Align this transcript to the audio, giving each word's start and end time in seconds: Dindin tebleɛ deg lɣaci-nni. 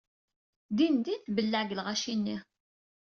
Dindin 0.77 1.19
tebleɛ 1.25 1.61
deg 1.65 1.75
lɣaci-nni. 1.79 2.37